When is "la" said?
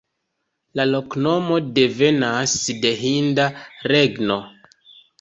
0.79-0.85